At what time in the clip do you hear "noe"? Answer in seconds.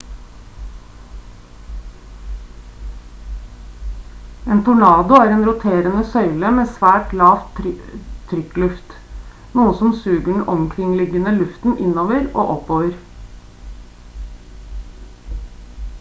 9.59-9.77